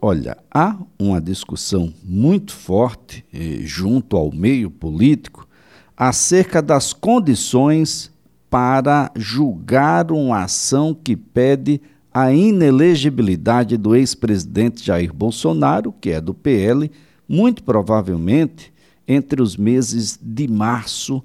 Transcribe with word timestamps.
Olha, 0.00 0.38
há 0.48 0.78
uma 0.96 1.20
discussão 1.20 1.92
muito 2.04 2.52
forte 2.52 3.24
eh, 3.34 3.58
junto 3.62 4.16
ao 4.16 4.30
meio 4.30 4.70
político 4.70 5.48
acerca 5.96 6.62
das 6.62 6.92
condições 6.92 8.08
para 8.48 9.10
julgar 9.16 10.12
uma 10.12 10.44
ação 10.44 10.94
que 10.94 11.16
pede 11.16 11.80
a 12.14 12.32
inelegibilidade 12.32 13.76
do 13.76 13.96
ex-presidente 13.96 14.86
Jair 14.86 15.12
Bolsonaro, 15.12 15.92
que 16.00 16.10
é 16.10 16.20
do 16.20 16.32
PL, 16.32 16.88
muito 17.28 17.64
provavelmente 17.64 18.72
entre 19.06 19.42
os 19.42 19.56
meses 19.56 20.16
de 20.22 20.46
março 20.46 21.20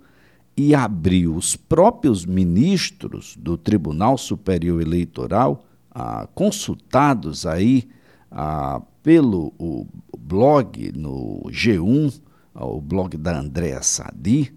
e 0.57 0.73
abril. 0.73 1.35
Os 1.35 1.55
próprios 1.55 2.25
ministros 2.25 3.37
do 3.39 3.55
Tribunal 3.55 4.17
Superior 4.17 4.81
Eleitoral, 4.81 5.63
ah, 5.91 6.27
consultados 6.33 7.45
aí 7.45 7.87
ah, 8.33 8.81
pelo 9.03 9.53
o 9.59 9.85
blog 10.17 10.91
no 10.95 11.43
G1, 11.49 12.19
o 12.55 12.81
blog 12.81 13.15
da 13.17 13.39
Andréa 13.39 13.81
Sadi, 13.83 14.53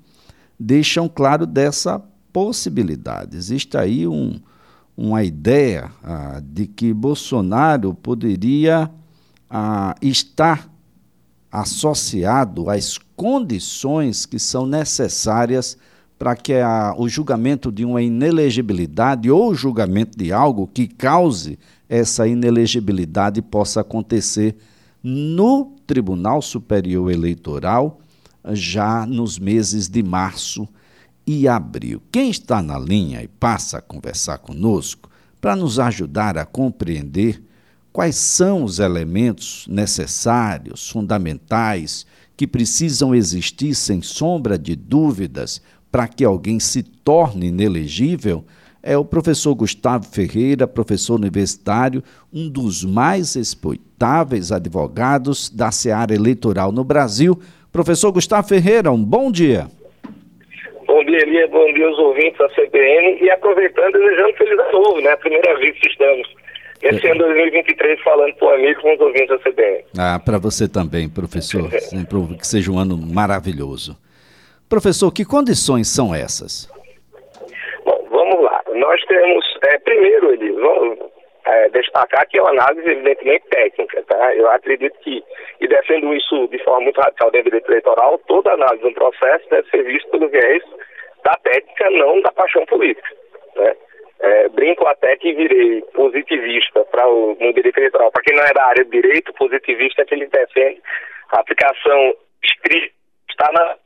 deixam 0.59 1.09
claro 1.09 1.47
dessa 1.47 2.03
possibilidade. 2.33 3.37
Existe 3.37 3.77
aí 3.77 4.07
um, 4.07 4.41
uma 4.97 5.23
ideia 5.23 5.91
ah, 6.03 6.41
de 6.43 6.67
que 6.67 6.95
Bolsonaro 6.95 7.93
poderia 7.93 8.91
ah, 9.51 9.95
estar 10.01 10.71
associado 11.53 12.71
às 12.71 12.99
condições 13.15 14.27
que 14.27 14.39
são 14.39 14.67
necessárias 14.67 15.77
para 16.19 16.35
que 16.35 16.55
a, 16.55 16.95
o 16.97 17.09
julgamento 17.09 17.71
de 17.71 17.85
uma 17.85 18.01
inelegibilidade 18.01 19.31
ou 19.31 19.55
julgamento 19.55 20.17
de 20.17 20.33
algo 20.33 20.67
que 20.67 20.87
cause 20.87 21.59
essa 21.89 22.27
inelegibilidade 22.27 23.41
possa 23.41 23.81
acontecer 23.81 24.57
no 25.03 25.77
Tribunal 25.87 26.43
Superior 26.43 27.11
Eleitoral 27.11 28.01
já 28.53 29.07
nos 29.07 29.39
meses 29.39 29.89
de 29.89 30.03
março 30.03 30.69
e 31.27 31.49
abril. 31.49 32.01
Quem 32.11 32.31
está 32.31 32.63
na 32.63 32.79
linha 32.79 33.23
e 33.23 33.29
passa 33.29 33.79
a 33.79 33.83
conversar 33.83 34.39
conosco 34.39 35.11
para 35.41 35.57
nos 35.57 35.79
ajudar 35.79 36.39
a 36.39 36.45
compreender 36.45 37.43
quais 37.93 38.17
são 38.17 38.63
os 38.63 38.79
elementos 38.79 39.67
necessários, 39.69 40.91
fundamentais, 40.91 42.07
que 42.37 42.47
precisam 42.47 43.15
existir 43.15 43.75
sem 43.75 44.03
sombra 44.03 44.59
de 44.59 44.77
dúvidas 44.77 45.63
para 45.91 46.07
que 46.07 46.25
alguém 46.25 46.61
se 46.61 46.83
torne 46.83 47.47
inelegível, 47.47 48.45
é 48.87 48.97
o 48.97 49.05
professor 49.05 49.53
Gustavo 49.53 50.05
Ferreira, 50.07 50.67
professor 50.69 51.17
universitário, 51.17 52.03
um 52.33 52.49
dos 52.49 52.85
mais 52.85 53.35
respeitáveis 53.35 54.53
advogados 54.53 55.51
da 55.51 55.73
seara 55.73 56.15
eleitoral 56.15 56.71
no 56.71 56.85
Brasil. 56.85 57.37
Professor 57.73 58.13
Gustavo 58.13 58.47
Ferreira, 58.47 58.93
um 58.93 59.03
bom 59.03 59.33
dia. 59.33 59.67
Bom 60.87 61.05
dia, 61.05 61.19
Elia. 61.19 61.49
Bom 61.49 61.73
dia 61.75 61.87
aos 61.89 61.99
ouvintes 61.99 62.39
da 62.39 62.49
CBN. 62.51 63.19
E 63.21 63.29
aproveitando, 63.29 63.93
desejando 63.93 64.37
feliz 64.37 64.59
ano 64.61 64.73
novo, 64.73 65.01
né? 65.01 65.11
A 65.11 65.17
primeira 65.17 65.59
vez 65.59 65.77
que 65.79 65.89
estamos 65.89 66.29
esse 66.81 67.09
ano 67.09 67.19
2023 67.19 68.01
falando 68.03 68.35
para 68.35 68.49
o 68.49 68.55
amigo 68.55 68.81
com 68.83 68.95
os 68.95 69.01
ouvintes 69.01 69.29
da 69.29 69.39
CBN. 69.39 69.85
Ah, 69.99 70.21
para 70.25 70.39
você 70.39 70.69
também, 70.69 71.09
professor. 71.09 71.69
Sempre 71.81 72.19
que 72.39 72.47
seja 72.47 72.71
um 72.71 72.79
ano 72.79 72.97
maravilhoso. 72.97 73.99
Professor, 74.69 75.11
que 75.11 75.25
condições 75.25 75.89
são 75.89 76.15
essas? 76.15 76.69
Nós 78.97 79.05
temos, 79.05 79.45
é, 79.69 79.79
primeiro, 79.81 80.33
Eli, 80.33 80.53
vamos 80.53 80.99
é, 81.45 81.69
destacar 81.69 82.27
que 82.29 82.39
é 82.39 82.43
uma 82.43 82.53
análise 82.53 82.91
evidentemente 82.91 83.47
técnica, 83.51 84.03
tá? 84.05 84.35
Eu 84.35 84.51
acredito 84.51 84.99
que, 85.01 85.23
e 85.61 85.69
defendo 85.69 86.15
isso 86.15 86.49
de 86.49 86.59
forma 86.65 86.81
muito 86.81 86.99
radical 86.99 87.31
dentro 87.31 87.51
do 87.51 87.61
direito 87.61 87.71
eleitoral, 87.71 88.19
toda 88.27 88.55
análise 88.55 88.83
de 88.83 88.89
um 88.89 88.95
processo 88.95 89.47
deve 89.51 89.69
ser 89.69 89.83
vista 89.83 90.09
pelo 90.09 90.31
viés 90.31 90.63
da 91.23 91.35
técnica, 91.45 91.91
não 91.91 92.23
da 92.23 92.33
paixão 92.33 92.65
política, 92.65 93.15
né? 93.57 93.77
É, 94.21 94.49
brinco 94.49 94.87
até 94.87 95.15
que 95.19 95.35
virei 95.35 95.83
positivista 95.93 96.83
para 96.87 97.07
o 97.07 97.37
no 97.39 97.53
direito 97.53 97.77
eleitoral. 97.77 98.11
Para 98.11 98.23
quem 98.23 98.35
não 98.35 98.45
é 98.45 98.53
da 98.55 98.65
área 98.65 98.83
de 98.83 98.91
direito, 98.91 99.31
positivista 99.35 100.01
é 100.01 100.05
que 100.07 100.15
ele 100.15 100.27
defende 100.27 100.81
a 101.33 101.41
aplicação 101.41 102.15
estrita 102.43 102.95
está 103.29 103.53
na 103.53 103.77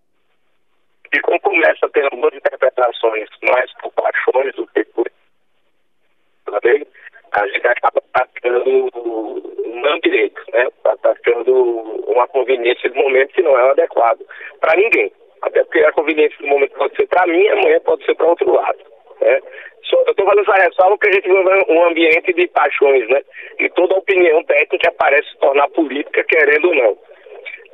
e 1.13 1.21
como 1.21 1.41
começa 1.41 1.87
a 1.87 1.89
ter 1.89 2.05
algumas 2.05 2.35
interpretações 2.35 3.29
mais 3.43 3.73
por 3.81 3.93
paixões 3.93 4.55
do 4.55 4.67
que 4.69 4.85
por 4.85 5.07
lei, 6.65 6.87
a 7.33 7.47
gente 7.47 7.67
acaba 7.67 8.03
praticando 8.13 8.91
um 8.95 9.81
não 9.81 9.99
direito, 10.01 10.41
né? 10.53 10.67
praticando 11.03 11.53
uma 12.09 12.27
conveniência 12.29 12.91
de 12.91 12.99
momento 12.99 13.33
que 13.33 13.43
não 13.43 13.59
é 13.59 13.71
adequado 13.71 14.21
para 14.61 14.77
ninguém. 14.77 15.13
Até 15.43 15.65
porque 15.65 15.79
a 15.81 15.93
conveniência 15.93 16.39
do 16.39 16.49
momento 16.49 16.73
pode 16.73 16.97
ser 16.97 17.07
para 17.07 17.27
mim, 17.27 17.47
amanhã 17.49 17.81
pode 17.81 18.05
ser 18.05 18.15
para 18.15 18.27
outro 18.27 18.53
lado. 18.53 18.79
Né? 19.21 19.41
Eu 19.93 20.11
estou 20.11 20.27
fazendo 20.27 20.43
essa 20.43 20.65
ressalva 20.65 20.97
porque 20.97 21.09
a 21.09 21.13
gente 21.13 21.29
vive 21.29 21.65
um 21.69 21.85
ambiente 21.85 22.33
de 22.33 22.47
paixões, 22.49 23.09
né? 23.09 23.23
E 23.59 23.69
toda 23.71 23.97
opinião 23.97 24.43
técnica 24.45 24.93
parece 24.99 25.29
se 25.31 25.39
tornar 25.39 25.69
política, 25.71 26.23
querendo 26.25 26.69
ou 26.69 26.75
não. 26.75 26.99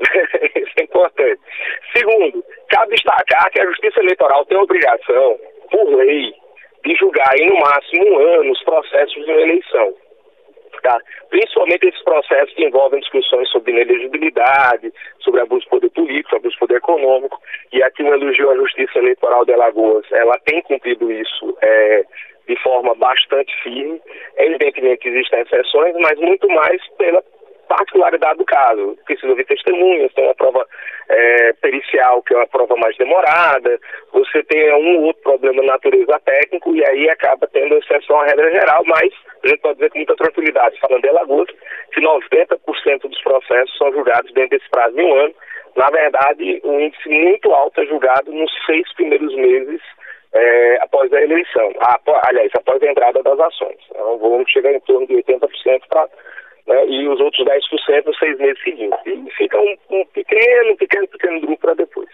Isso 0.54 0.72
é 0.78 0.84
importante. 0.84 1.40
Segundo, 1.94 2.44
cabe 2.68 2.94
destacar 2.94 3.50
que 3.50 3.60
a 3.60 3.66
Justiça 3.66 4.00
Eleitoral 4.00 4.44
tem 4.46 4.58
a 4.58 4.62
obrigação, 4.62 5.38
por 5.70 5.94
lei, 5.96 6.32
de 6.84 6.94
julgar 6.94 7.34
em 7.38 7.48
no 7.48 7.56
máximo 7.56 8.04
um 8.04 8.18
ano 8.40 8.52
os 8.52 8.62
processos 8.62 9.24
de 9.24 9.30
uma 9.30 9.40
eleição. 9.40 9.94
Tá? 10.82 10.98
Principalmente 11.30 11.86
esses 11.86 12.02
processos 12.02 12.54
que 12.54 12.64
envolvem 12.64 13.00
discussões 13.00 13.48
sobre 13.50 13.72
inelegibilidade, 13.72 14.92
sobre 15.20 15.40
abuso 15.40 15.62
de 15.62 15.70
poder 15.70 15.90
político, 15.90 16.36
abuso 16.36 16.52
de 16.52 16.58
poder 16.60 16.76
econômico. 16.76 17.40
E 17.72 17.82
aqui 17.82 18.02
um 18.02 18.14
elogio 18.14 18.50
à 18.50 18.56
Justiça 18.56 18.98
Eleitoral 18.98 19.44
de 19.44 19.52
Alagoas. 19.52 20.06
Ela 20.12 20.38
tem 20.44 20.62
cumprido 20.62 21.10
isso 21.10 21.56
é, 21.62 22.04
de 22.46 22.56
forma 22.62 22.94
bastante 22.94 23.52
firme. 23.62 24.00
Evidentemente 24.36 25.08
existem 25.08 25.40
exceções, 25.40 25.94
mas 26.00 26.18
muito 26.20 26.48
mais 26.48 26.80
pela 26.98 27.22
particularidade 27.68 28.38
do 28.38 28.44
caso. 28.44 28.96
Precisa 29.04 29.28
ouvir 29.28 29.44
testemunhas, 29.44 30.12
tem 30.14 30.24
uma 30.24 30.34
prova 30.34 30.66
é, 31.08 31.52
pericial, 31.54 32.22
que 32.22 32.34
é 32.34 32.36
uma 32.36 32.46
prova 32.46 32.76
mais 32.76 32.96
demorada, 32.96 33.78
você 34.12 34.42
tem 34.44 34.72
um 34.74 34.98
ou 34.98 35.02
outro 35.04 35.22
problema 35.22 35.60
de 35.60 35.66
natureza 35.66 36.20
técnico 36.24 36.74
e 36.74 36.84
aí 36.84 37.08
acaba 37.08 37.46
tendo 37.48 37.76
exceção 37.76 38.20
à 38.20 38.26
regra 38.26 38.50
geral, 38.50 38.82
mas 38.86 39.12
a 39.44 39.48
gente 39.48 39.60
pode 39.60 39.74
dizer 39.74 39.90
com 39.90 39.98
muita 39.98 40.16
tranquilidade, 40.16 40.80
falando 40.80 41.02
de 41.02 41.08
Alagoas, 41.08 41.48
que 41.92 42.00
90% 42.00 43.02
dos 43.02 43.22
processos 43.22 43.76
são 43.76 43.92
julgados 43.92 44.32
dentro 44.32 44.58
desse 44.58 44.68
prazo 44.70 44.96
de 44.96 45.02
um 45.02 45.14
ano. 45.14 45.34
Na 45.76 45.90
verdade, 45.90 46.60
um 46.64 46.80
índice 46.80 47.08
muito 47.08 47.52
alto 47.52 47.80
é 47.80 47.86
julgado 47.86 48.32
nos 48.32 48.50
seis 48.64 48.90
primeiros 48.94 49.34
meses 49.34 49.80
é, 50.32 50.78
após 50.82 51.12
a 51.12 51.22
eleição, 51.22 51.72
ah, 51.80 51.98
aliás, 52.24 52.50
após 52.54 52.82
a 52.82 52.86
entrada 52.86 53.22
das 53.22 53.38
ações. 53.38 53.78
Então, 53.90 54.14
o 54.14 54.18
volume 54.18 54.44
chega 54.48 54.72
em 54.72 54.80
torno 54.80 55.06
de 55.06 55.14
80% 55.14 55.82
para 55.88 56.08
né, 56.66 56.86
e 56.86 57.08
os 57.08 57.20
outros 57.20 57.44
10% 57.44 58.04
nos 58.04 58.18
seis 58.18 58.38
meses 58.38 58.62
seguintes. 58.62 58.98
E 59.06 59.30
fica 59.32 59.60
um, 59.60 59.76
um 59.90 60.04
pequeno, 60.06 60.76
pequeno, 60.76 61.08
pequeno 61.08 61.40
grupo 61.40 61.60
para 61.60 61.74
depois. 61.74 62.08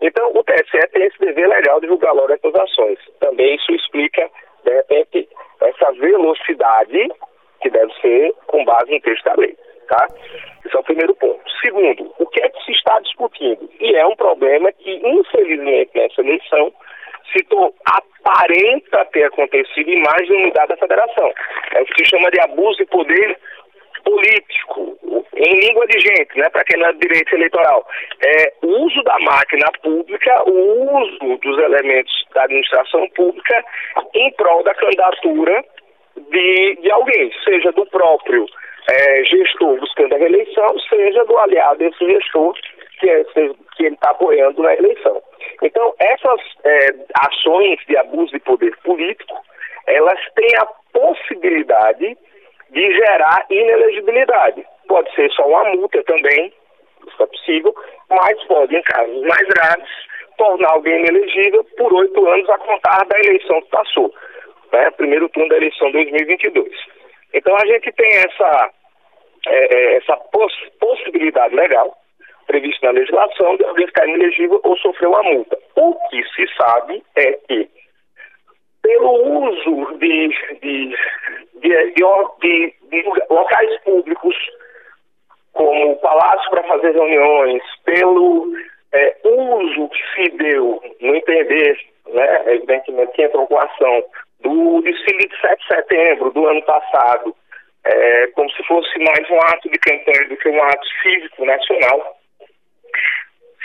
Então, 0.00 0.30
o 0.34 0.42
TSE 0.42 0.88
tem 0.92 1.04
esse 1.04 1.18
dever 1.18 1.48
legal 1.48 1.80
de 1.80 1.86
julgar 1.86 2.12
logo 2.12 2.32
essas 2.32 2.54
ações. 2.54 2.98
Também 3.20 3.54
isso 3.56 3.72
explica, 3.72 4.28
de 4.64 4.72
repente, 4.72 5.28
essa 5.60 5.92
velocidade 5.92 7.08
que 7.60 7.70
deve 7.70 7.92
ser 8.00 8.34
com 8.46 8.64
base 8.64 8.90
no 8.90 9.00
texto 9.00 9.24
da 9.24 9.34
lei. 9.34 9.56
Tá? 9.88 10.06
Esse 10.64 10.76
é 10.76 10.78
o 10.78 10.84
primeiro 10.84 11.14
ponto. 11.16 11.40
Segundo, 11.60 12.14
o 12.18 12.26
que 12.26 12.40
é 12.40 12.48
que 12.48 12.64
se 12.64 12.72
está 12.72 12.98
discutindo? 13.00 13.68
E 13.80 13.94
é 13.96 14.06
um 14.06 14.16
problema 14.16 14.72
que, 14.72 14.90
infelizmente, 14.90 15.90
nessa 15.94 16.20
eleição, 16.20 16.72
se 17.32 17.46
aparenta 17.84 19.04
ter 19.06 19.24
acontecido 19.24 19.88
em 19.88 20.02
mais 20.02 20.26
de 20.26 20.32
uma 20.32 20.42
unidade 20.42 20.68
da 20.68 20.76
federação. 20.76 21.32
É 21.74 21.82
o 21.82 21.84
que 21.86 22.04
se 22.04 22.10
chama 22.10 22.30
de 22.30 22.40
abuso 22.40 22.78
de 22.78 22.86
poder 22.86 23.38
político, 24.20 24.98
em 25.34 25.60
língua 25.60 25.86
de 25.86 25.98
gente, 25.98 26.38
né, 26.38 26.48
para 26.50 26.64
quem 26.64 26.82
é 26.82 26.92
direito 26.92 27.34
eleitoral, 27.34 27.86
é 28.24 28.52
o 28.62 28.84
uso 28.84 29.02
da 29.02 29.18
máquina 29.20 29.66
pública, 29.82 30.42
o 30.46 31.00
uso 31.00 31.38
dos 31.38 31.58
elementos 31.58 32.12
da 32.34 32.44
administração 32.44 33.08
pública 33.10 33.64
em 34.14 34.30
prol 34.32 34.62
da 34.62 34.74
candidatura 34.74 35.64
de, 36.16 36.78
de 36.82 36.92
alguém, 36.92 37.32
seja 37.44 37.72
do 37.72 37.86
próprio 37.86 38.46
é, 38.90 39.24
gestor 39.24 39.78
buscando 39.80 40.14
a 40.14 40.18
reeleição, 40.18 40.78
seja 40.80 41.24
do 41.24 41.38
aliado 41.38 41.78
desse 41.78 42.04
gestor 42.04 42.54
que, 42.98 43.08
é, 43.08 43.24
que 43.24 43.84
ele 43.86 43.94
está 43.94 44.10
apoiando 44.10 44.62
na 44.62 44.74
eleição. 44.74 45.22
Então, 45.62 45.94
essas 45.98 46.40
é, 46.64 46.88
ações 47.18 47.78
de 47.86 47.96
abuso 47.96 48.32
de 48.32 48.40
poder 48.40 48.76
político, 48.84 49.34
elas 49.86 50.20
têm 50.34 50.56
a 50.58 50.66
possibilidade 50.92 52.16
de 52.70 52.92
gerar 52.92 53.46
inelegibilidade. 53.50 54.64
Pode 54.86 55.14
ser 55.14 55.30
só 55.32 55.46
uma 55.46 55.64
multa 55.70 56.02
também, 56.04 56.52
isso 57.06 57.22
é 57.22 57.26
possível, 57.26 57.74
mas 58.08 58.42
pode, 58.44 58.76
em 58.76 58.82
casos 58.82 59.22
mais 59.22 59.46
graves, 59.48 59.88
tornar 60.36 60.70
alguém 60.70 61.00
inelegível 61.00 61.64
por 61.76 61.92
oito 61.92 62.26
anos 62.26 62.48
a 62.48 62.58
contar 62.58 63.04
da 63.06 63.18
eleição 63.18 63.60
que 63.62 63.68
passou, 63.70 64.14
né? 64.72 64.90
primeiro 64.92 65.28
turno 65.28 65.48
da 65.48 65.56
eleição 65.56 65.90
2022. 65.92 66.72
Então 67.34 67.54
a 67.56 67.66
gente 67.66 67.92
tem 67.92 68.10
essa, 68.16 68.70
é, 69.48 69.74
é, 69.74 69.96
essa 69.96 70.16
poss 70.32 70.52
possibilidade 70.80 71.54
legal 71.54 71.96
prevista 72.46 72.86
na 72.86 72.98
legislação 72.98 73.56
de 73.56 73.64
alguém 73.64 73.86
ficar 73.86 74.08
inelegível 74.08 74.60
ou 74.64 74.76
sofrer 74.78 75.06
uma 75.08 75.22
multa. 75.22 75.56
O 75.76 75.94
que 76.08 76.22
se 76.34 76.46
sabe 76.56 77.02
é 77.16 77.32
que, 77.46 77.68
pelo 78.90 79.48
uso 79.48 79.98
de, 79.98 80.28
de, 80.60 80.96
de, 81.60 81.94
de, 81.94 82.74
de 82.90 83.04
locais 83.30 83.80
públicos, 83.84 84.34
como 85.52 85.96
palácio 86.00 86.50
para 86.50 86.64
fazer 86.64 86.92
reuniões, 86.92 87.62
pelo 87.84 88.52
é, 88.92 89.16
uso 89.24 89.88
que 89.90 90.02
se 90.14 90.30
deu, 90.36 90.82
no 91.00 91.14
entender, 91.14 91.78
né, 92.08 92.54
evidentemente, 92.54 93.12
que 93.12 93.22
entrou 93.22 93.46
com 93.46 93.58
a 93.58 93.64
ação 93.64 94.04
do 94.40 94.82
desfile 94.82 95.28
de 95.28 95.40
7 95.40 95.60
de 95.60 95.66
setembro 95.74 96.32
do 96.32 96.46
ano 96.48 96.62
passado, 96.62 97.36
é, 97.84 98.26
como 98.28 98.50
se 98.50 98.62
fosse 98.64 98.98
mais 98.98 99.30
um 99.30 99.38
ato 99.38 99.70
de 99.70 99.78
campanha 99.78 100.28
do 100.28 100.36
que 100.36 100.48
um 100.48 100.62
ato 100.64 100.86
cívico 101.02 101.44
nacional, 101.44 102.16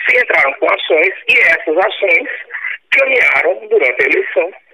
se 0.07 0.17
entraram 0.17 0.53
com 0.53 0.67
ações 0.67 1.13
e 1.27 1.39
essas 1.39 1.77
ações 1.77 2.29
caminharam 2.91 3.67
durante 3.67 4.03
a 4.03 4.07
eleição, 4.07 4.64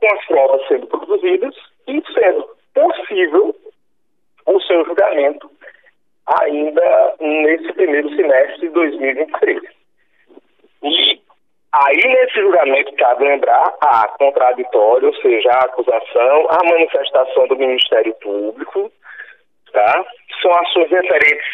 com 0.00 0.14
as 0.14 0.26
provas 0.26 0.68
sendo 0.68 0.86
produzidas 0.86 1.54
e 1.86 2.02
sendo 2.12 2.48
possível 2.74 3.54
o 4.46 4.60
seu 4.62 4.84
julgamento 4.84 5.50
ainda 6.26 7.14
nesse 7.20 7.72
primeiro 7.72 8.08
semestre 8.14 8.60
de 8.60 8.68
2023. 8.68 9.60
E 10.82 11.20
aí, 11.72 11.96
nesse 11.96 12.40
julgamento, 12.40 12.94
cabe 12.94 13.24
lembrar 13.24 13.74
a 13.80 14.08
contraditório, 14.18 15.08
ou 15.08 15.14
seja, 15.16 15.50
a 15.50 15.64
acusação, 15.64 16.46
a 16.50 16.64
manifestação 16.64 17.46
do 17.48 17.56
Ministério 17.56 18.14
Público, 18.14 18.90
tá? 19.72 20.04
São 20.40 20.52
ações 20.52 20.90
referentes 20.90 21.46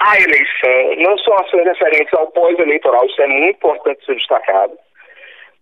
à 0.00 0.16
eleição, 0.16 0.96
não 0.96 1.18
são 1.18 1.34
ações 1.34 1.64
referentes 1.64 2.12
ao 2.14 2.30
pós-eleitoral, 2.32 3.04
isso 3.06 3.22
é 3.22 3.26
muito 3.26 3.56
importante 3.56 4.04
ser 4.04 4.16
destacado. 4.16 4.76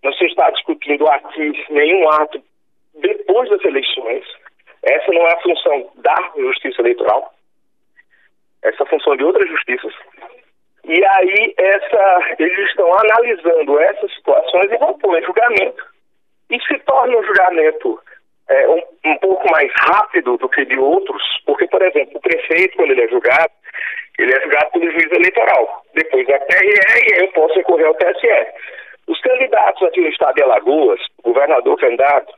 Não 0.05 0.13
se 0.13 0.27
está 0.27 0.51
discutindo 0.51 1.09
aqui 1.09 1.65
nenhum 1.71 2.09
ato 2.11 2.41
depois 3.01 3.51
das 3.51 3.65
eleições. 3.65 4.25
Essa 4.85 5.13
não 5.13 5.23
é 5.23 5.33
a 5.33 5.41
função 5.41 5.91
da 5.97 6.33
Justiça 6.37 6.83
Eleitoral 6.83 7.35
essa 8.65 8.85
função 8.87 9.17
de 9.17 9.25
outras 9.25 9.49
justiças. 9.49 9.95
E 10.85 11.05
aí 11.05 11.55
essa, 11.57 12.35
eles 12.39 12.69
estão 12.71 12.91
analisando 12.93 13.79
essas 13.79 14.13
situações 14.15 14.73
e 14.73 14.79
vão 14.79 14.99
pôr 14.99 15.19
em 15.19 15.25
julgamento. 15.25 15.85
E 16.51 16.61
se 16.63 16.79
torna 16.81 17.17
um 17.17 17.25
julgamento 17.25 18.01
é, 18.49 18.69
um, 18.69 18.83
um, 19.07 19.17
pouco 19.19 19.51
mais 19.51 19.71
rápido 19.77 20.37
do 20.37 20.49
que 20.49 20.65
de 20.65 20.79
outros, 20.79 21.23
porque, 21.47 21.67
por 21.69 21.81
exemplo, 21.83 22.17
o 22.17 22.21
prefeito, 22.21 22.77
quando 22.77 22.91
ele 22.91 23.05
é 23.05 23.09
julgado, 23.09 23.53
ele 24.19 24.35
é 24.35 24.41
julgado 24.41 24.71
pelo 24.73 24.91
juiz 24.91 25.13
eleitoral. 25.13 25.83
Depois 25.95 26.29
é 26.29 26.39
TRE 26.39 26.67
e 26.67 27.15
aí 27.15 27.25
eu 27.25 27.33
posso 27.33 27.55
recorrer 27.55 27.87
ao 27.87 27.95
TSE. 27.95 28.29
Os 29.55 29.61
candidatos 29.61 29.83
aqui 29.89 30.01
no 30.01 30.09
estado 30.09 30.35
de 30.35 30.43
Alagoas, 30.43 31.01
governador 31.23 31.79
candidato, 31.79 32.35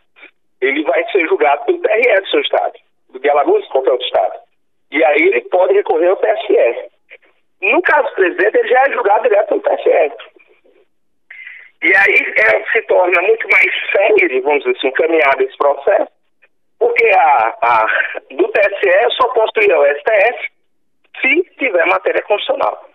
ele 0.61 0.83
vai 0.85 1.03
ser 1.11 1.27
julgado 1.27 1.65
pelo 1.65 1.79
TRE 1.81 2.21
do 2.21 2.29
seu 2.29 2.41
estado, 2.41 2.75
de 3.19 3.31
Alagoas 3.31 3.67
qualquer 3.69 3.93
outro 3.93 4.07
estado. 4.07 4.35
E 4.91 5.03
aí 5.03 5.23
ele 5.23 5.41
pode 5.43 5.73
recorrer 5.73 6.09
ao 6.09 6.17
TSE. 6.17 6.91
No 7.63 7.81
caso 7.83 8.07
do 8.09 8.15
presidente, 8.17 8.59
ele 8.59 8.69
já 8.69 8.83
é 8.83 8.93
julgado 8.93 9.23
direto 9.23 9.49
pelo 9.49 9.61
TSE. 9.63 10.13
E 11.83 11.97
aí 11.97 12.35
é, 12.39 12.65
se 12.73 12.83
torna 12.83 13.23
muito 13.23 13.49
mais 13.49 13.71
sério, 13.93 14.43
vamos 14.43 14.65
dizer 14.65 14.77
assim, 14.77 14.91
caminhado 14.93 15.43
esse 15.43 15.57
processo, 15.57 16.13
porque 16.79 17.07
a, 17.07 17.55
a, 17.63 17.87
do 18.31 18.49
TSE 18.49 19.17
só 19.17 19.29
posso 19.29 19.61
ir 19.63 19.73
ao 19.73 19.87
STF 19.87 20.51
se 21.23 21.43
tiver 21.59 21.87
matéria 21.87 22.23
constitucional. 22.23 22.86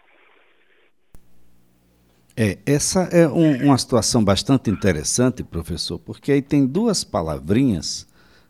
É, 2.36 2.58
essa 2.66 3.02
é 3.12 3.28
um, 3.28 3.66
uma 3.66 3.78
situação 3.78 4.24
bastante 4.24 4.70
interessante, 4.70 5.44
professor, 5.44 6.00
porque 6.00 6.32
aí 6.32 6.42
tem 6.42 6.66
duas 6.66 7.04
palavrinhas, 7.04 8.08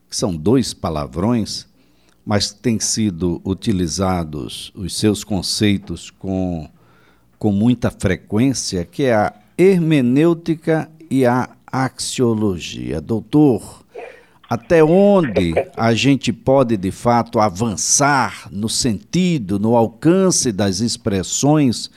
que 0.07 0.15
são 0.15 0.35
dois 0.35 0.73
palavrões, 0.73 1.65
mas 2.25 2.51
têm 2.51 2.79
sido 2.79 3.41
utilizados 3.43 4.71
os 4.75 4.95
seus 4.95 5.23
conceitos 5.23 6.11
com, 6.11 6.69
com 7.39 7.51
muita 7.51 7.89
frequência, 7.89 8.85
que 8.85 9.03
é 9.03 9.15
a 9.15 9.33
hermenêutica 9.57 10.89
e 11.09 11.25
a 11.25 11.49
axiologia. 11.65 13.01
Doutor, 13.01 13.83
até 14.47 14.83
onde 14.83 15.53
a 15.75 15.93
gente 15.93 16.31
pode 16.31 16.77
de 16.77 16.91
fato 16.91 17.39
avançar 17.39 18.47
no 18.51 18.69
sentido, 18.69 19.57
no 19.57 19.75
alcance 19.75 20.51
das 20.51 20.81
expressões 20.81 21.89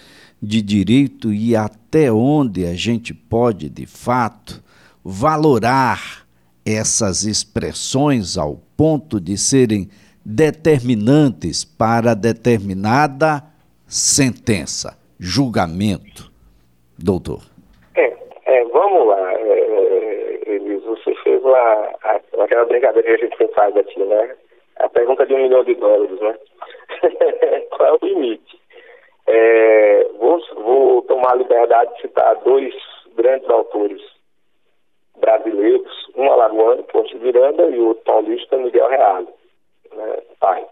de 0.44 0.60
direito 0.62 1.32
e 1.32 1.56
até 1.56 2.12
onde 2.12 2.66
a 2.66 2.74
gente 2.74 3.14
pode 3.14 3.68
de 3.68 3.86
fato 3.86 4.62
valorar 5.04 6.24
essas 6.66 7.24
expressões 7.24 8.38
ao 8.38 8.56
ponto 8.76 9.20
de 9.20 9.36
serem 9.36 9.88
determinantes 10.24 11.64
para 11.64 12.14
determinada 12.14 13.42
sentença, 13.86 14.98
julgamento. 15.18 16.32
Doutor. 16.98 17.42
É, 17.96 18.12
é 18.46 18.64
vamos 18.64 19.06
lá, 19.08 19.32
é, 19.34 19.60
é 20.46 20.54
Elis, 20.54 20.82
você 20.84 21.14
fez 21.22 21.44
a, 21.44 21.90
aquela 22.40 22.64
brincadeira 22.64 23.18
que 23.18 23.24
a 23.24 23.28
gente 23.28 23.54
faz 23.54 23.76
aqui, 23.76 24.02
né? 24.02 24.34
A 24.76 24.88
pergunta 24.88 25.26
de 25.26 25.34
um 25.34 25.42
milhão 25.42 25.64
de 25.64 25.74
dólares, 25.74 26.18
né? 26.20 26.34
Qual 27.76 27.88
é 27.88 27.92
o 27.92 28.06
limite? 28.06 28.63
É, 29.26 30.08
vou, 30.18 30.40
vou 30.56 31.02
tomar 31.02 31.32
a 31.32 31.36
liberdade 31.36 31.94
de 31.94 32.02
citar 32.02 32.36
dois 32.36 32.74
grandes 33.14 33.48
autores 33.48 34.02
brasileiros, 35.18 36.10
um 36.16 36.30
alagoano, 36.30 36.82
Ponte 36.84 37.16
Miranda, 37.16 37.64
e 37.70 37.78
o 37.78 37.88
outro 37.88 38.04
paulista, 38.04 38.56
Miguel 38.56 38.88
Reale 38.88 39.28
né, 39.94 40.22
pai. 40.40 40.66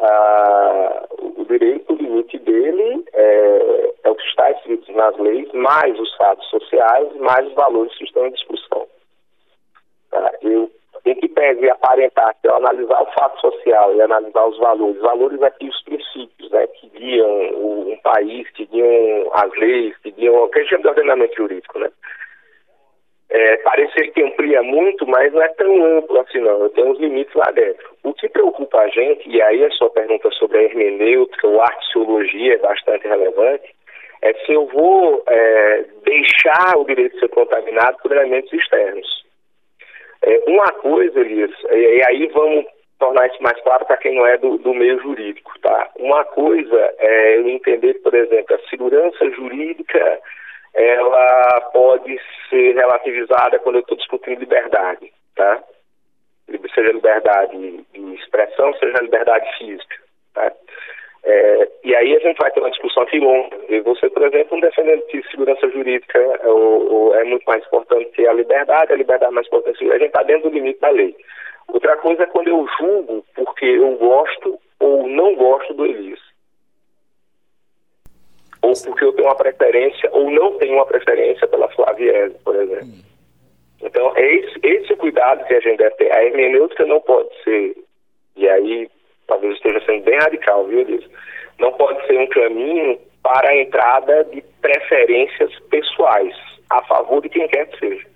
Ah, 0.00 1.06
o 1.18 1.44
direito, 1.44 1.94
limite 1.94 2.38
dele 2.38 3.04
é, 3.12 3.92
é, 4.02 4.10
o 4.10 4.14
que 4.14 4.24
está 4.24 4.50
escrito 4.52 4.92
nas 4.92 5.16
leis, 5.18 5.50
mais 5.52 5.98
os 5.98 6.14
fatos 6.16 6.48
sociais, 6.48 7.14
mais 7.16 7.46
os 7.46 7.54
valores 7.54 7.96
que 7.96 8.04
estão 8.04 8.26
em 8.26 8.32
discussão. 8.32 8.86
Tá? 10.10 10.32
Eu, 10.42 10.70
que 11.04 11.28
pese 11.28 11.70
aparentar 11.70 12.34
que 12.40 12.48
ao 12.48 12.56
analisar 12.56 13.02
o 13.02 13.12
fato 13.12 13.40
social 13.40 13.94
e 13.94 14.02
analisar 14.02 14.46
os 14.46 14.58
valores, 14.58 15.00
valores 15.00 15.42
aqui 15.42 15.68
os 15.68 15.82
princípios 15.82 16.50
né, 16.50 16.66
que 16.66 16.88
guiam 16.88 17.50
o, 17.54 17.83
país, 18.04 18.48
que 18.50 18.66
guiam 18.66 19.30
as 19.32 19.52
leis, 19.56 19.96
que 19.98 20.12
guiam 20.12 20.36
o 20.36 20.48
que 20.48 20.60
a 20.60 20.62
gente 20.62 20.70
chama 20.70 20.82
de 20.82 20.88
ordenamento 20.88 21.34
jurídico, 21.34 21.78
né? 21.80 21.90
é, 23.34 23.56
parecer 23.56 24.12
que 24.12 24.22
amplia 24.22 24.62
muito, 24.62 25.04
mas 25.08 25.32
não 25.32 25.42
é 25.42 25.48
tão 25.48 25.98
amplo 25.98 26.20
assim 26.20 26.38
não, 26.38 26.68
tem 26.68 26.84
uns 26.84 27.00
limites 27.00 27.34
lá 27.34 27.50
dentro. 27.50 27.90
O 28.04 28.14
que 28.14 28.28
preocupa 28.28 28.78
a 28.78 28.88
gente, 28.88 29.28
e 29.28 29.42
aí 29.42 29.64
a 29.64 29.70
sua 29.70 29.90
pergunta 29.90 30.30
sobre 30.30 30.58
a 30.58 30.62
hermenêutica 30.62 31.48
ou 31.48 31.60
arqueologia 31.60 32.54
é 32.54 32.58
bastante 32.58 33.08
relevante, 33.08 33.74
é 34.22 34.32
se 34.34 34.52
eu 34.52 34.66
vou 34.66 35.24
é, 35.26 35.84
deixar 36.04 36.78
o 36.78 36.84
direito 36.84 37.14
de 37.14 37.20
ser 37.20 37.28
contaminado 37.28 37.98
por 37.98 38.12
elementos 38.12 38.52
externos. 38.52 39.24
É, 40.22 40.42
uma 40.46 40.70
coisa, 40.74 41.18
Elias, 41.18 41.50
e, 41.70 42.02
aí 42.06 42.26
vamos 42.28 42.66
tornar 43.04 43.26
isso 43.26 43.42
mais 43.42 43.60
claro 43.60 43.84
para 43.84 43.98
quem 43.98 44.14
não 44.14 44.26
é 44.26 44.38
do, 44.38 44.56
do, 44.56 44.72
meio 44.72 44.98
jurídico, 45.00 45.52
tá? 45.60 45.90
Uma 45.96 46.24
coisa 46.24 46.94
é 46.98 47.36
eu 47.36 47.48
entender, 47.48 47.94
por 48.02 48.14
exemplo, 48.14 48.56
a 48.56 48.68
segurança 48.70 49.30
jurídica 49.30 50.20
ela 50.72 51.60
pode 51.72 52.18
ser 52.48 52.74
relativizada 52.74 53.58
quando 53.58 53.76
eu 53.76 53.80
estou 53.82 53.96
discutindo 53.96 54.40
liberdade, 54.40 55.12
tá? 55.36 55.62
Seja 56.74 56.92
liberdade 56.92 57.86
de 57.92 58.14
expressão, 58.14 58.72
seja 58.74 59.02
liberdade 59.02 59.46
física? 59.58 60.03
É, 61.26 61.68
e 61.82 61.94
aí 61.96 62.16
a 62.16 62.18
gente 62.20 62.36
vai 62.36 62.50
ter 62.50 62.60
uma 62.60 62.70
discussão 62.70 63.02
aqui 63.02 63.18
longa. 63.18 63.56
E 63.68 63.80
você, 63.80 64.10
por 64.10 64.22
exemplo, 64.22 64.56
um 64.56 64.60
defendendo 64.60 65.02
que 65.06 65.22
segurança 65.30 65.68
jurídica 65.70 66.18
é, 66.18 67.20
é 67.20 67.24
muito 67.24 67.44
mais 67.46 67.64
importante 67.64 68.10
que 68.12 68.26
a 68.26 68.32
liberdade, 68.32 68.92
a 68.92 68.96
liberdade 68.96 69.32
é 69.32 69.34
mais 69.34 69.46
importante 69.46 69.90
a 69.90 69.98
gente 69.98 70.06
está 70.06 70.22
dentro 70.22 70.50
do 70.50 70.54
limite 70.54 70.80
da 70.80 70.90
lei. 70.90 71.16
Outra 71.68 71.96
coisa 71.96 72.24
é 72.24 72.26
quando 72.26 72.48
eu 72.48 72.66
julgo 72.78 73.24
porque 73.34 73.64
eu 73.64 73.96
gosto 73.96 74.58
ou 74.80 75.08
não 75.08 75.34
gosto 75.34 75.72
do 75.72 75.86
Elias 75.86 76.20
ou 78.64 78.72
porque 78.82 79.04
eu 79.04 79.12
tenho 79.12 79.28
uma 79.28 79.36
preferência 79.36 80.08
ou 80.12 80.30
não 80.30 80.56
tenho 80.58 80.74
uma 80.74 80.86
preferência 80.86 81.46
pela 81.46 81.68
Flaviese, 81.68 82.34
por 82.42 82.56
exemplo. 82.56 83.04
Então, 83.82 84.12
é 84.16 84.34
esse, 84.36 84.58
esse 84.62 84.96
cuidado 84.96 85.44
que 85.44 85.54
a 85.54 85.60
gente 85.60 85.76
deve 85.76 85.94
ter. 85.96 86.10
A 86.12 86.24
hermenêutica 86.24 86.86
não 86.86 87.00
pode 87.00 87.28
ser, 87.42 87.76
e 88.36 88.48
aí 88.48 88.88
talvez 89.26 89.54
esteja 89.54 89.80
sendo 89.84 90.04
bem 90.04 90.18
radical, 90.18 90.64
viu, 90.66 90.82
Liz? 90.82 91.04
Não 91.58 91.72
pode 91.72 92.06
ser 92.06 92.18
um 92.18 92.26
caminho 92.28 92.98
para 93.22 93.50
a 93.50 93.56
entrada 93.56 94.24
de 94.24 94.42
preferências 94.60 95.50
pessoais 95.70 96.34
a 96.70 96.82
favor 96.82 97.22
de 97.22 97.28
quem 97.28 97.48
quer 97.48 97.66
que 97.66 97.78
seja. 97.78 98.06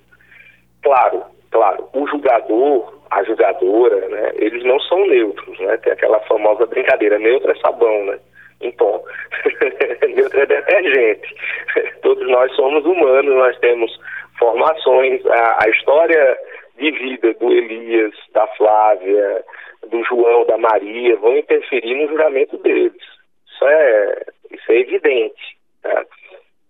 Claro, 0.82 1.22
claro, 1.50 1.88
o 1.94 2.06
julgador, 2.06 2.94
a 3.10 3.22
julgadora, 3.24 4.08
né, 4.08 4.32
eles 4.34 4.62
não 4.64 4.78
são 4.80 5.06
neutros, 5.06 5.58
né? 5.60 5.76
Tem 5.78 5.92
aquela 5.92 6.20
famosa 6.20 6.66
brincadeira, 6.66 7.18
neutro 7.18 7.50
é 7.50 7.54
sabão, 7.56 8.04
né? 8.04 8.18
Então, 8.60 9.02
neutro 10.14 10.40
é 10.40 10.46
detergente. 10.46 11.34
Todos 12.02 12.28
nós 12.28 12.54
somos 12.54 12.84
humanos, 12.84 13.34
nós 13.34 13.58
temos 13.58 13.98
formações, 14.38 15.24
a, 15.26 15.64
a 15.64 15.68
história 15.70 16.38
de 16.78 16.90
vida 16.92 17.34
do 17.34 17.50
Elias, 17.50 18.14
da 18.32 18.46
Flávia, 18.48 19.44
do 19.86 20.02
João, 20.04 20.46
da 20.46 20.58
Maria, 20.58 21.16
vão 21.16 21.36
interferir 21.36 21.94
no 21.94 22.08
juramento 22.08 22.56
deles. 22.58 22.92
Isso 23.46 23.64
é, 23.66 24.22
isso 24.50 24.72
é 24.72 24.80
evidente. 24.80 25.58
Tá? 25.82 26.04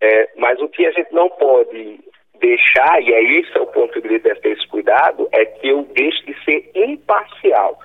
É, 0.00 0.31
mas 0.37 0.61
o 0.61 0.69
que 0.69 0.87
a 0.87 0.93
gente 0.93 1.12
não 1.12 1.29
pode 1.31 2.00
deixar, 2.41 3.03
e 3.03 3.12
é 3.12 3.23
isso 3.41 3.57
é 3.59 3.61
o 3.61 3.67
ponto 3.67 4.00
que 4.00 4.19
deve 4.19 4.41
ter 4.41 4.53
esse 4.53 4.67
cuidado, 4.69 5.29
é 5.33 5.45
que 5.45 5.69
eu 5.69 5.83
deixe 5.95 6.25
de 6.25 6.45
ser 6.45 6.71
imparcial. 6.75 7.79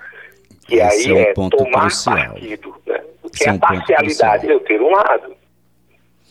Que 0.66 0.76
esse 0.76 1.12
aí 1.12 1.18
é, 1.18 1.34
um 1.36 1.48
é 1.48 1.50
tomar 1.50 1.80
crucial. 1.80 2.16
partido. 2.16 2.74
Né? 2.86 3.04
Porque 3.20 3.44
é 3.44 3.50
a 3.50 3.58
parcialidade 3.58 4.50
é 4.50 4.54
eu 4.54 4.60
ter 4.60 4.80
um 4.80 4.90
lado. 4.90 5.36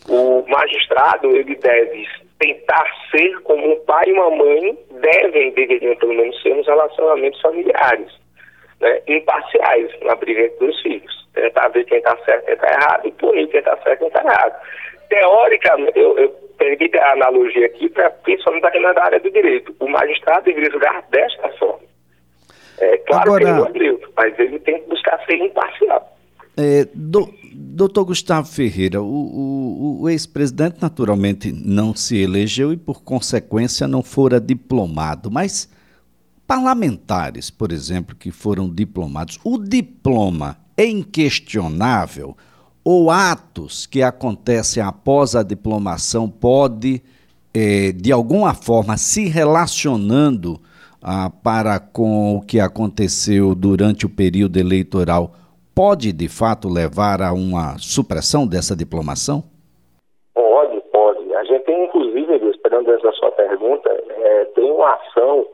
O 0.08 0.44
magistrado, 0.48 1.34
ele 1.34 1.54
deve 1.56 2.06
tentar 2.38 2.86
ser 3.10 3.40
como 3.42 3.72
um 3.72 3.80
pai 3.84 4.04
e 4.08 4.12
uma 4.12 4.30
mãe 4.30 4.78
devem, 5.00 5.52
deveriam 5.52 5.96
pelo 5.96 6.14
menos 6.14 6.40
ser 6.42 6.54
nos 6.54 6.66
relacionamentos 6.66 7.40
familiares, 7.40 8.12
né? 8.84 9.00
imparciais 9.08 9.90
na 10.02 10.14
briga 10.14 10.42
entre 10.42 10.66
os 10.66 10.80
filhos. 10.80 11.24
Tentar 11.34 11.68
ver 11.68 11.84
quem 11.84 11.98
está 11.98 12.16
certo 12.24 12.42
e 12.42 12.46
quem 12.46 12.54
está 12.54 12.68
errado 12.68 13.06
e 13.06 13.12
punir 13.12 13.48
quem 13.48 13.60
está 13.60 13.76
certo 13.78 13.94
e 13.94 13.98
quem 13.98 14.06
está 14.08 14.20
errado. 14.20 14.54
Teoricamente, 15.08 15.98
eu, 15.98 16.18
eu 16.18 16.44
a 17.00 17.12
analogia 17.12 17.66
aqui, 17.66 17.88
pra, 17.88 18.10
principalmente 18.10 18.66
aqui 18.66 18.78
na 18.78 18.90
área 19.02 19.20
do 19.20 19.30
direito. 19.30 19.74
O 19.80 19.88
magistrado 19.88 20.44
deveria 20.44 20.70
julgar 20.70 21.02
desta 21.10 21.48
forma. 21.58 21.80
É, 22.78 22.96
claro 22.98 23.22
Agora... 23.22 23.44
que 23.44 23.50
ele 23.50 23.58
não 23.58 23.66
é 23.66 23.72
neutro, 23.72 24.12
mas 24.16 24.38
ele 24.38 24.58
tem 24.60 24.80
que 24.80 24.88
buscar 24.88 25.24
ser 25.26 25.36
imparcial. 25.36 26.16
É, 26.56 26.86
do, 26.94 27.28
doutor 27.52 28.04
Gustavo 28.04 28.46
Ferreira, 28.46 29.02
o, 29.02 29.06
o, 29.06 30.02
o 30.02 30.08
ex-presidente 30.08 30.80
naturalmente 30.80 31.52
não 31.52 31.94
se 31.94 32.22
elegeu 32.22 32.72
e, 32.72 32.76
por 32.76 33.02
consequência, 33.02 33.88
não 33.88 34.02
fora 34.02 34.40
diplomado, 34.40 35.30
mas 35.30 35.68
parlamentares, 36.46 37.50
por 37.50 37.72
exemplo, 37.72 38.14
que 38.14 38.30
foram 38.30 38.68
diplomados, 38.68 39.38
o 39.44 39.58
diploma 39.58 40.56
é 40.76 40.86
inquestionável 40.86 42.36
ou 42.84 43.10
atos 43.10 43.86
que 43.86 44.02
acontecem 44.02 44.82
após 44.82 45.34
a 45.34 45.42
diplomação 45.42 46.28
pode, 46.28 47.02
é, 47.54 47.92
de 47.92 48.12
alguma 48.12 48.52
forma, 48.52 48.96
se 48.96 49.26
relacionando 49.26 50.60
ah, 51.02 51.30
para 51.42 51.78
com 51.80 52.36
o 52.36 52.42
que 52.42 52.60
aconteceu 52.60 53.54
durante 53.54 54.04
o 54.04 54.10
período 54.10 54.58
eleitoral, 54.58 55.32
pode 55.74 56.12
de 56.12 56.28
fato 56.28 56.68
levar 56.68 57.22
a 57.22 57.32
uma 57.32 57.78
supressão 57.78 58.46
dessa 58.46 58.76
diplomação? 58.76 59.44
Pode, 60.34 60.80
pode. 60.92 61.34
A 61.34 61.44
gente 61.44 61.64
tem, 61.64 61.84
inclusive, 61.84 62.50
esperando 62.50 62.90
essa 62.90 63.12
sua 63.12 63.32
pergunta, 63.32 63.88
é, 63.88 64.44
tem 64.54 64.70
uma 64.70 64.94
ação 64.94 65.46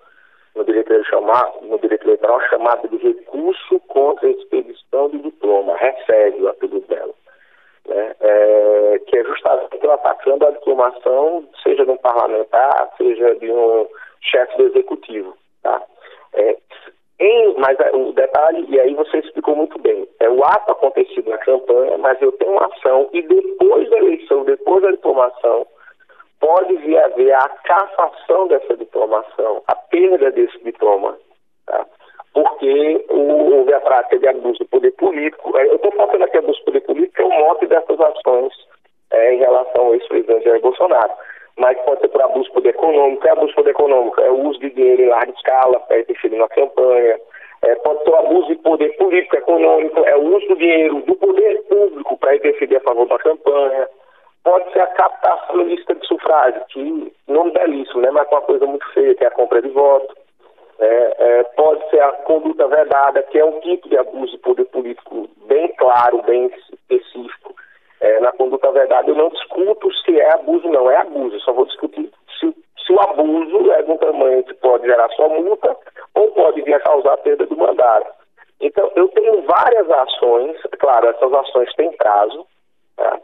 no 0.55 0.65
direito, 0.65 1.05
chamar, 1.05 1.53
no 1.63 1.79
direito 1.79 2.05
eleitoral 2.05 2.41
chamada 2.49 2.89
de 2.89 2.97
recurso 2.97 3.81
contra 3.89 4.27
a 4.27 4.31
expedição 4.31 5.09
de 5.11 5.19
diploma, 5.19 5.77
recebe 5.77 6.43
o 6.43 6.49
apelido 6.49 6.87
dela. 6.89 7.15
Né? 7.87 8.15
É, 8.21 9.01
que 9.07 9.19
é 9.19 9.25
justamente 9.25 9.87
atacando 9.87 10.47
a 10.47 10.51
diplomação, 10.51 11.45
seja 11.63 11.85
de 11.85 11.91
um 11.91 11.97
parlamentar, 11.97 12.91
seja 12.97 13.35
de 13.37 13.51
um 13.51 13.87
chefe 14.21 14.57
do 14.57 14.67
executivo. 14.67 15.37
Tá? 15.63 15.83
É, 16.35 16.57
em, 17.21 17.55
mas 17.59 17.79
é, 17.81 17.91
o 17.95 18.13
detalhe, 18.13 18.65
e 18.69 18.81
aí 18.81 18.95
você 18.95 19.19
explicou 19.19 19.55
muito 19.55 19.79
bem, 19.79 20.09
é 20.21 20.29
o 20.29 20.43
ato 20.45 20.73
acontecido 20.73 21.29
na 21.29 21.39
campanha, 21.39 21.99
mas 21.99 22.21
eu 22.23 22.33
tenho 22.33 22.53
uma 22.53 22.67
ação 22.67 23.09
e 23.13 23.23
depois 23.23 23.89
da 23.91 23.99
eleição, 23.99 24.45
depois 24.45 24.83
da 24.83 24.91
diplomação, 24.91 25.67
pode 26.41 26.77
vir 26.77 26.99
a 26.99 27.07
haver 27.07 27.33
a 27.35 27.49
cassação 27.65 28.49
dessa 28.49 28.77
diplomação, 28.77 29.63
a 29.69 29.75
perda 29.75 30.31
desse 30.31 30.59
diploma, 30.65 31.17
tá? 31.67 31.87
porque 32.33 33.05
houve 33.09 33.73
a 33.73 33.81
prática 33.81 34.19
de 34.19 34.29
abuso 34.29 34.59
de 34.59 34.65
poder 34.65 34.93
político. 34.93 35.57
É, 35.57 35.67
eu 35.69 35.77
estou 35.77 35.93
falando 35.93 36.23
aqui 36.23 36.39
abuso 36.39 36.59
de 36.59 36.65
poder 36.65 36.81
político, 36.81 37.15
que 37.15 37.23
é 37.23 37.27
o 37.27 37.41
mote 37.41 37.67
dessas 37.67 38.01
ações 38.01 38.53
é, 39.13 39.35
em 39.35 39.39
relação 39.39 39.87
ao 39.87 39.95
ex-presidente 39.95 40.45
Jair 40.45 40.61
Bolsonaro 40.61 41.13
mas 41.61 41.79
pode 41.83 42.01
ser 42.01 42.09
por 42.09 42.23
abuso 42.23 42.45
de 42.45 42.53
poder 42.53 42.71
econômico. 42.71 43.29
É 43.29 43.31
abuso 43.31 43.49
de 43.49 43.55
poder 43.55 43.71
econômico, 43.71 44.21
é 44.21 44.31
o 44.31 44.49
uso 44.49 44.59
de 44.61 44.71
dinheiro 44.71 45.03
em 45.03 45.09
larga 45.09 45.33
escala 45.33 45.79
para 45.81 46.01
interferir 46.01 46.39
na 46.39 46.49
campanha. 46.49 47.21
É, 47.63 47.75
pode 47.77 48.03
ser 48.03 48.11
o 48.11 48.17
abuso 48.17 48.47
de 48.49 48.55
poder 48.57 48.97
político, 48.97 49.37
econômico, 49.37 50.01
é 50.07 50.17
o 50.17 50.37
uso 50.37 50.49
do 50.49 50.57
dinheiro 50.57 51.03
do 51.03 51.15
poder 51.17 51.63
público 51.69 52.17
para 52.17 52.37
interferir 52.37 52.77
a 52.77 52.81
favor 52.81 53.07
da 53.07 53.19
campanha. 53.19 53.89
Pode 54.43 54.73
ser 54.73 54.81
a 54.81 54.87
captação 54.87 55.63
lista 55.63 55.95
de 55.95 56.07
sufrágio, 56.07 56.63
que 56.69 57.13
não 57.29 57.51
belíssimo, 57.51 58.01
né, 58.01 58.11
mas 58.11 58.27
com 58.29 58.37
uma 58.37 58.43
coisa 58.43 58.67
muito 58.67 58.87
feia, 58.93 59.15
que 59.15 59.25
é 59.25 59.29
a 59.29 59.33
compra 59.33 59.61
de 59.61 59.69
voto. 59.69 60.17
É, 60.79 61.15
é, 61.19 61.45
pode 61.45 61.91
ser 61.91 62.01
a 62.01 62.13
conduta 62.13 62.67
vedada, 62.67 63.23
que 63.25 63.39
é 63.39 63.45
um 63.45 63.61
tipo 63.61 63.89
de 63.89 63.99
abuso 63.99 64.33
de 64.33 64.39
poder 64.39 64.65
político 64.67 65.29
bem 65.47 65.69
claro, 65.77 66.23
bem 66.23 66.47
específico 66.47 67.55
é, 68.01 68.19
na 68.21 68.33
conduta 68.33 68.73
verdade, 68.73 69.11
eu 69.11 69.15
não 69.15 69.29
discuto 69.29 69.93
se 70.05 70.19
é 70.19 70.33
abuso 70.33 70.67
não. 70.69 70.91
É 70.91 70.97
abuso, 70.97 71.37
eu 71.37 71.41
só 71.41 71.53
vou 71.53 71.67
discutir 71.67 72.11
se, 72.39 72.55
se, 72.85 72.93
o 72.93 73.01
abuso 73.01 73.71
é 73.73 73.83
de 73.83 73.91
um 73.91 73.99
tamanho 73.99 74.43
que 74.45 74.55
pode 74.55 74.87
gerar 74.87 75.09
só 75.11 75.29
multa 75.29 75.77
ou 76.15 76.31
pode 76.33 76.63
vir 76.63 76.75
a 76.75 76.81
causar 76.81 77.19
perda 77.19 77.47
do 77.47 77.57
mandato. 77.57 78.11
Então, 78.61 78.91
eu 78.97 79.09
tenho 79.09 79.43
várias 79.43 79.91
ações, 79.91 80.57
claro, 80.79 81.09
essas 81.09 81.33
ações 81.33 81.73
têm 81.75 81.93
prazo, 81.93 82.47
tá? 82.97 83.21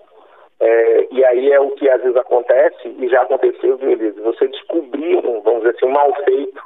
É, 0.58 1.06
e 1.10 1.24
aí 1.24 1.52
é 1.52 1.60
o 1.60 1.70
que 1.72 1.88
às 1.88 2.00
vezes 2.00 2.16
acontece, 2.16 2.88
e 2.88 3.08
já 3.08 3.22
aconteceu, 3.22 3.76
viu, 3.76 3.90
Elise? 3.90 4.20
Você 4.20 4.48
descobriu, 4.48 5.20
vamos 5.42 5.60
dizer 5.60 5.76
assim, 5.76 5.86
um 5.86 5.90
mal 5.90 6.12
feito 6.24 6.62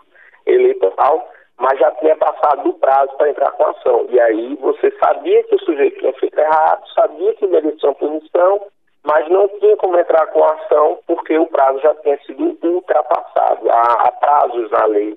eleitoral, 0.46 1.28
mas 1.58 1.78
já 1.78 1.90
tinha 1.92 2.16
passado 2.16 2.62
do 2.62 2.74
prazo 2.74 3.12
para 3.16 3.30
entrar 3.30 3.50
com 3.52 3.64
a 3.64 3.70
ação. 3.70 4.06
E 4.08 4.20
aí 4.20 4.56
você 4.60 4.90
sabia 4.92 5.42
que 5.44 5.54
o 5.56 5.60
sujeito 5.60 5.98
tinha 5.98 6.12
feito 6.14 6.38
errado, 6.38 6.88
sabia 6.94 7.34
que 7.34 7.46
merecia 7.46 7.88
uma 7.88 7.94
punição, 7.94 8.60
mas 9.04 9.28
não 9.28 9.48
tinha 9.58 9.76
como 9.76 9.98
entrar 9.98 10.26
com 10.28 10.42
a 10.42 10.52
ação 10.54 10.98
porque 11.06 11.36
o 11.38 11.46
prazo 11.46 11.80
já 11.80 11.94
tinha 11.96 12.18
sido 12.22 12.56
ultrapassado. 12.62 13.70
Há, 13.70 14.06
há 14.06 14.12
prazos 14.12 14.70
na 14.70 14.86
lei, 14.86 15.16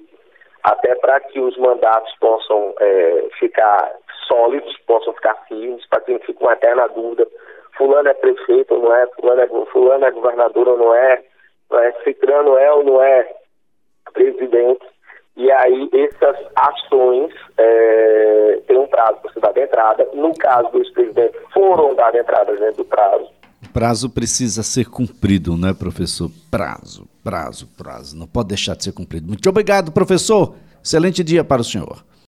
até 0.63 0.95
para 0.95 1.19
que 1.21 1.39
os 1.39 1.57
mandatos 1.57 2.13
possam 2.19 2.73
é, 2.79 3.27
ficar 3.39 3.93
sólidos, 4.27 4.77
possam 4.87 5.13
ficar 5.13 5.35
firmes, 5.47 5.85
para 5.87 6.01
que 6.01 6.11
não 6.11 6.19
fique 6.19 6.41
uma 6.41 6.53
eterna 6.53 6.87
dúvida. 6.87 7.27
Fulano 7.77 8.09
é 8.09 8.13
prefeito 8.13 8.73
ou 8.73 8.81
não 8.81 8.95
é, 8.95 9.07
fulano 9.07 9.41
é, 9.41 9.65
fulano 9.71 10.05
é 10.05 10.11
governador 10.11 10.67
ou 10.67 10.77
não 10.77 10.95
é, 10.95 11.23
é 11.73 11.91
Cicrano 12.03 12.57
é 12.57 12.71
ou 12.71 12.83
não 12.83 13.01
é 13.01 13.33
presidente. 14.13 14.85
E 15.35 15.51
aí 15.51 15.89
essas 15.91 16.35
ações 16.55 17.33
é, 17.57 18.61
têm 18.67 18.77
um 18.77 18.87
prazo 18.87 19.17
para 19.21 19.33
ser 19.33 19.39
dada 19.39 19.61
entrada. 19.61 20.09
No 20.13 20.33
caso 20.37 20.69
do 20.69 20.77
ex-presidente, 20.77 21.35
foram 21.51 21.95
dadas 21.95 22.21
entradas 22.21 22.59
dentro 22.59 22.83
do 22.83 22.85
prazo. 22.85 23.27
O 23.65 23.69
prazo 23.73 24.09
precisa 24.09 24.61
ser 24.61 24.85
cumprido, 24.89 25.57
não 25.57 25.69
é, 25.69 25.73
professor? 25.73 26.29
Prazo, 26.51 27.07
prazo, 27.23 27.67
prazo. 27.75 28.15
Não 28.15 28.27
pode 28.27 28.49
deixar 28.49 28.75
de 28.75 28.83
ser 28.83 28.91
cumprido. 28.91 29.27
Muito 29.27 29.49
obrigado, 29.49 29.91
professor. 29.91 30.53
Excelente 30.83 31.23
dia 31.23 31.43
para 31.43 31.61
o 31.61 31.65
senhor. 31.65 32.03